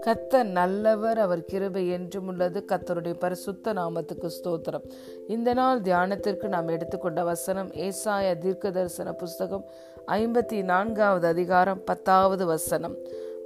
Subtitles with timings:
[0.00, 2.64] கத்தர் நல்லவர் அவர் கிருபை என்றும் உள்ளது.
[2.68, 4.90] கத்தருடைய பரிசுத்த நாமத்துக்கு ஸ்தோத்திரம்.
[5.28, 9.64] இந்த நாள் தியானத்திற்கு நாம் எடுத்துக்கொண்ட வசனம் ஏசாய தீர்க்க தரிசன புஸ்தகம்
[10.06, 12.96] ஐம்பத்தி நான்காவது அதிகாரம் பத்தாவது வசனம்.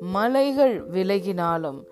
[0.00, 1.84] மலைகள் விலகினாலும்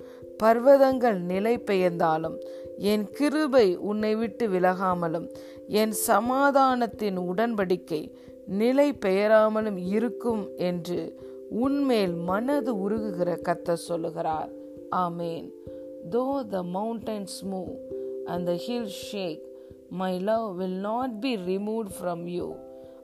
[0.42, 2.38] பர்வதங்கள் நிலை பெயர்ந்தாலும்
[2.78, 5.34] என் கிருபை உன்னை விட்டு விலகாமலும்
[5.66, 8.14] என் சமாதானத்தின் உடன்படிக்கை
[8.50, 14.50] நிலை பெயராமலும் இருக்கும் என்று உன்மேல் மனது உருகுகிற கத்த சொல்லுகிறார்.
[14.96, 15.50] ஆமேன்.
[16.10, 17.72] Though the mountains move
[18.24, 19.42] and the hill shake
[19.90, 22.54] my love will not be remove from you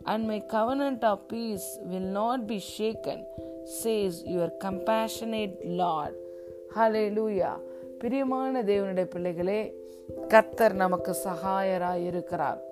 [0.03, 3.23] and my covenant of peace will not be shaken
[3.85, 6.15] says your compassionate Lord
[7.19, 7.51] hallelujah
[7.99, 9.75] பிரியமான தேவனுடைய பிள்ளைகளே
[10.29, 12.65] கத்தர் நமக்கு சகாயராய் இருக்கிறார்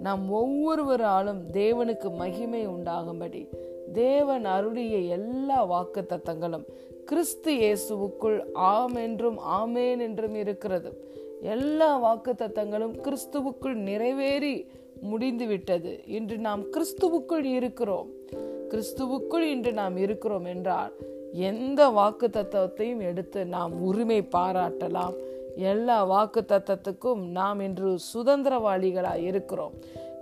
[0.00, 3.42] நாம் ஒவ்வொருவராலும் தேவனுக்கு மகிமை உண்டாகும்படி
[3.92, 6.66] தேவன் அருளிய எல்லா வாக்கு தத்தங்களும்
[7.04, 10.90] கிறிஸ்து இயேசுவுக்குள் ஆம் என்றும் ஆமேன் என்றும் இருக்கிறது.
[11.42, 14.66] எல்லா வாக்கு தத்தங்களும் கிறிஸ்துவுக்குள் நிறைவேறி
[15.00, 15.92] முடிந்துவிட்டது.
[16.06, 18.08] இன்று நாம் கிறிஸ்துவுக்குள் இருக்கிறோம்.
[18.68, 20.92] கிறிஸ்துவுக்குள் இன்று நாம் இருக்கிறோம் என்றால்
[21.32, 25.16] எந்த வாக்கு தத்துவத்தையும் எடுத்து நாம் உரிமை பாராட்டலாம்.
[25.56, 29.72] எல்லா வாக்கு தத்தத்துக்கும் நாம் இன்று சுதந்திரவாளிகளாய் இருக்கிறோம்.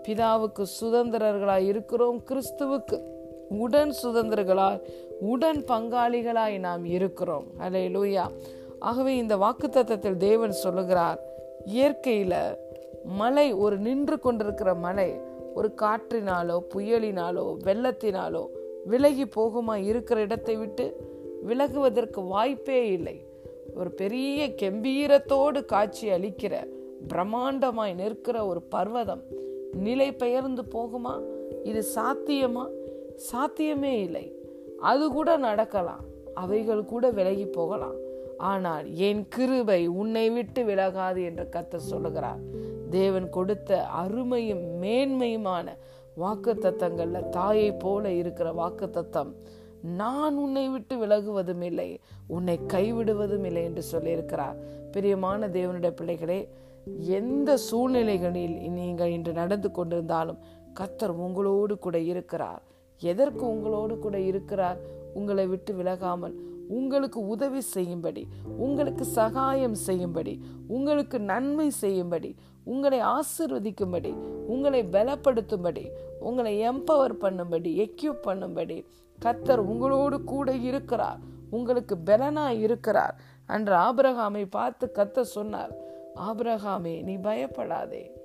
[0.02, 2.22] பிதாவுக்கு சுதந்திரர்களாய் இருக்கிறோம்.
[2.28, 3.02] கிறிஸ்துவுக்கு
[3.48, 4.80] உடன் சுதந்திரர்களாய்
[5.20, 7.44] உடன் பங்காளிகளாய் நாம் இருக்கிறோம்.
[7.58, 8.30] அலே லூயா
[8.78, 11.20] ஆகவே இந்த வாக்கு தத்தத்தில் தேவன் சொல்லுகிறார்
[11.64, 12.56] இயற்கையில்
[13.04, 15.20] மலை ஒரு நின்று கொண்டிருக்கிற மலை
[15.54, 18.46] ஒரு காற்றினாலோ புயலினாலோ வெள்ளத்தினாலோ
[18.84, 23.27] விலகி போகுமா இருக்கிற இடத்தை விட்டு விலகுவதற்கு வாய்ப்பே இல்லை.
[23.74, 26.66] ஒரு பெரிய கெம்பீரத்தோடு காட்சி அளிக்கிற
[27.08, 29.22] பிரம்மாண்டமாய் நிற்கிற ஒரு பர்வதம்.
[29.72, 31.22] நிலை பெயர்ந்து போகுமா?
[31.62, 32.68] இது சாத்தியமா?
[33.14, 34.32] சாத்தியமே இல்லை.
[34.80, 36.04] அது கூட நடக்கலாம்.
[36.34, 37.94] அவைகள் கூட விலகி போகலாம்.
[38.38, 42.38] ஆனால் என் கிருபை உன்னை விட்டு விலகாது என்று கத்த சொல்லுகிறார்.
[42.90, 45.68] தேவன் கொடுத்த அருமையும் மேன்மையுமான
[46.14, 49.34] வாக்கு தத்தங்கள்ல தாயை போல இருக்கிற வாக்கு தத்தம்
[49.82, 52.00] நான் உன்னை விட்டு விலகுவதும் இல்லை.
[52.26, 54.56] உன்னை கைவிடுவதும் இல்லை என்று சொல்லியிருக்கிறார்.
[54.92, 56.48] பிரியமான தேவனுடைய பிள்ளைகளே
[57.06, 60.38] எந்த சூழ்நிலைகளில் நீங்கள் இன்று நடந்து கொண்டிருந்தாலும்
[60.74, 62.62] கத்தர் உங்களோடு கூட இருக்கிறார்.
[63.02, 64.78] எதற்கு உங்களோடு கூட இருக்கிறார்?
[65.14, 66.34] உங்களை விட்டு விலகாமல்
[66.68, 74.12] உங்களுக்கு உதவி செய்யும்படி உங்களுக்கு சகாயம் செய்யும்படி உங்களுக்கு நன்மை செய்யும்படி உங்களை ஆசிர்வதிக்கும்படி
[74.46, 75.84] உங்களை பலப்படுத்தும்படி
[76.20, 78.84] உங்களை எம்பவர் பண்ணும்படி எக்யூப் பண்ணும்படி
[79.24, 81.18] கத்தர் உங்களோடு கூட இருக்கிறார்.
[81.50, 83.14] உங்களுக்கு பலனா இருக்கிறார்.
[83.46, 85.70] அன்று ஆபிரகாமை பார்த்து கத்த சொன்னார்
[86.16, 88.17] ஆபிரகாமே நீ பயப்படாதே.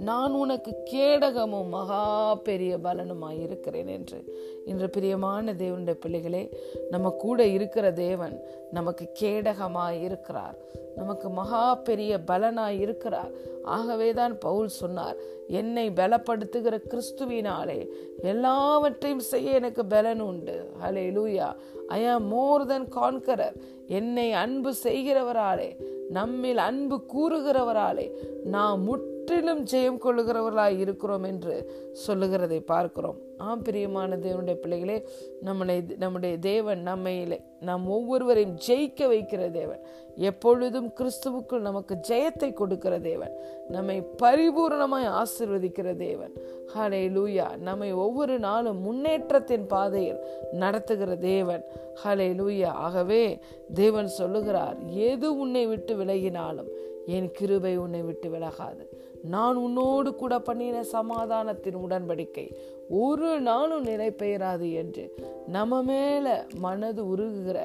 [0.00, 4.24] நான் உனக்கு கேடகமும் மகா பெரிய பலனுமாய் இருக்கிறேன் என்று.
[4.64, 6.58] இன்று பிரியமான தேவனுடைய பிள்ளைகளே
[6.90, 8.40] நம்ம கூட இருக்கிற தேவன்
[8.70, 10.56] நமக்கு கேடகமாய் இருக்கிறார்.
[10.96, 13.30] நமக்கு மகா பெரிய பலனாய் இருக்கிறார்.
[13.62, 15.16] ஆகவே தான் பவுல் சொன்னார்
[15.48, 17.86] என்னை பலப்படுத்துகிற கிறிஸ்துவினாலே
[18.22, 20.70] எல்லாவற்றையும் செய்ய எனக்கு பலன் உண்டு.
[20.82, 21.54] ஹலே லூயா
[21.88, 23.56] ஐ ஆம் மோர் தென் கான்கரர்
[23.86, 25.76] என்னை அன்பு செய்கிறவராலே
[26.08, 28.10] நம்மில் அன்பு கூறுகிறவராலே
[28.44, 31.54] நான் முட் முற்றிலும் ஜெயம் கொள்ளுகிறவர்களாய் இருக்கிறோம் என்று
[31.92, 33.18] சொல்லுகிறதை பார்க்கிறோம்.
[33.38, 34.96] ஆம் பிரியமான தேவனுடைய பிள்ளைகளே
[35.44, 39.82] நம்மளை நம்முடைய தேவன் நம்மையிலே நாம் ஒவ்வொருவரையும் ஜெயிக்க வைக்கிற தேவன்.
[40.16, 43.34] எப்பொழுதும் கிறிஸ்துவுக்குள் நமக்கு ஜெயத்தை கொடுக்கிற தேவன்.
[43.68, 46.32] நம்மை பரிபூர்ணமாய் ஆசிர்வதிக்கிற தேவன்.
[46.74, 50.20] ஹலே லூயா நம்மை ஒவ்வொரு நாளும் முன்னேற்றத்தின் பாதையில்
[50.52, 51.64] நடத்துகிற தேவன்.
[52.04, 53.38] ஹலே லூயா ஆகவே
[53.74, 56.70] தேவன் சொல்லுகிறார் எது உன்னை விட்டு விலகினாலும்
[57.10, 58.84] என் கிருபை உன்னை விட்டு விலகாது.
[59.22, 62.46] நான் உன்னோடு கூட பண்ணின சமாதானத்தின் உடன்படிக்கை.
[62.88, 65.04] ஒரு நாளும் நிலை பெயராது என்று
[65.46, 67.58] நம்ம மேல மனது உருகுகிற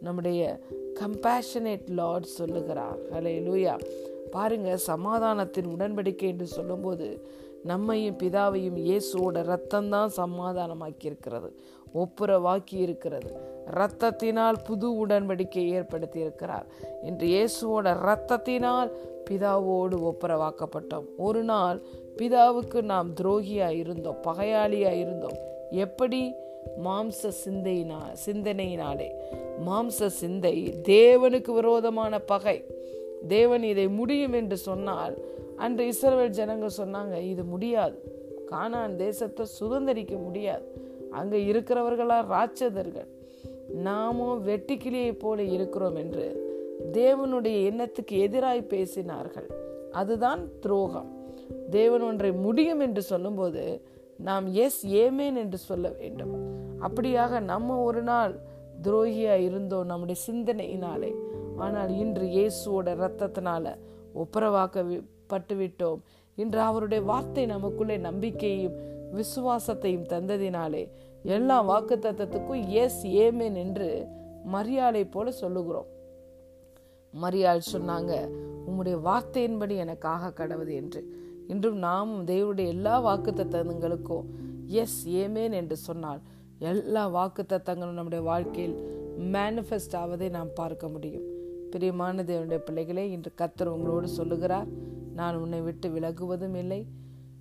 [0.00, 0.40] நம்முடைய
[1.00, 2.98] கம்பேஷனேட் லார்ட் சொல்லுகிறார்.
[3.12, 3.74] ஹலே லூயா
[4.30, 7.06] பாருங்க சமாதானத்தின் உடன்படிக்கை என்று சொல்லும்போது
[7.64, 10.10] நம்மையும் பிதாவையும் இயேசுவோட ரத்தம் தான்
[11.94, 13.36] ஒப்புரவாக்கி இருக்கிறது
[13.66, 16.66] இரத்தத்தினால் புது உடன்படிக்கை ஏற்படுத்தி இருக்கிறார்
[17.02, 18.90] இன்று இயேசுவோட இரத்தத்தினால்
[19.30, 21.04] பிதாவோடு ஒப்புரவாக்கப்பட்டோம்.
[21.16, 21.80] ஒரு நாள்
[22.16, 25.36] பிதாவுக்கு நாம் துரோகியாக இருந்தோம் பகையாளியாக இருந்தோம்.
[25.70, 26.34] எப்படி?
[26.84, 29.10] மாம்ச சிந்தையினா சிந்தனையினாலே.
[29.66, 32.64] மாம்ச சிந்தை தேவனுக்கு விரோதமான பகை.
[33.28, 35.16] தேவன் இதை முடியும் என்று சொன்னால்
[35.56, 38.20] அன்று இஸ்ரவேல் ஜனங்கள் சொன்னாங்க இது முடியாது.
[38.50, 40.64] கானான் தேசத்தை சுதந்திரிக்க முடியாது.
[41.10, 43.08] அங்கே இருக்கிறவர்களா ராட்சதர்கள்.
[43.72, 46.50] நாமும் வெட்டிக்கிளியை போல இருக்கிறோம் என்று
[46.92, 49.48] தேவனுடைய எண்ணத்துக்கு எதிராய் பேசினார்கள்.
[49.90, 51.10] அதுதான் துரோகம்.
[51.70, 53.82] தேவன் ஒன்றை முடியும் என்று சொல்லும்போது
[54.16, 56.34] நாம் எஸ் ஏமேன் என்று சொல்ல வேண்டும்.
[56.80, 58.36] அப்படியாக நம்ம ஒரு நாள்
[58.82, 61.14] துரோகியா இருந்தோம் நம்முடைய சிந்தனையினாலே.
[61.56, 63.76] ஆனால் இன்று இயேசுவோட ரத்தத்தினால
[64.14, 66.00] ஒப்புரவாக்க பட்டு விட்டோம்
[66.34, 68.76] இன்று அவருடைய வார்த்தை நமக்குள்ளே நம்பிக்கையும்
[69.14, 70.88] விசுவாசத்தையும் தந்ததினாலே
[71.24, 74.08] எல்லா வாக்கு தத்துவத்துக்கும் எஸ் ஏமேன் என்று
[74.44, 75.86] மரியாதை போல சொல்லுகிறோம்.
[77.14, 78.28] மரியாள் சொன்னாங்க
[78.66, 81.04] உம்முடைய வார்த்தையின்படி எனக்காக கடவுது என்று.
[81.48, 84.26] இன்றும் நாம் தேவனுடைய எல்லா வாக்கு தத்தங்களுக்கும்
[84.66, 86.20] எஸ் ஏமேன் என்று சொன்னால்
[86.58, 88.76] எல்லா வாக்கு தத்தங்களும் நம்முடைய வாழ்க்கையில்
[89.18, 91.31] மேனிஃபெஸ்ட் ஆவதை நாம் பார்க்க முடியும்.
[91.72, 94.68] பிரியமான தேவனுடைய பிள்ளைகளே இன்று கத்தர் உங்களோடு சொல்லுகிறார்
[95.14, 96.80] நான் உன்னை விட்டு விலகுவதும் இல்லை.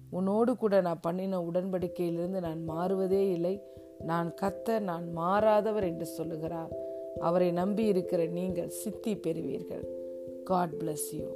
[0.09, 3.55] உன்னோடு கூட நான் பண்ணின உடன்படிக்கையிலிருந்து நான் மாறுவதே இல்லை.
[4.03, 6.71] நான் கத்த நான் மாறாதவர் என்று சொல்லுகிறார்.
[7.19, 9.85] அவரை நம்பி இருக்கிற நீங்கள் சித்தி பெறுவீர்கள்.
[10.43, 11.27] God bless you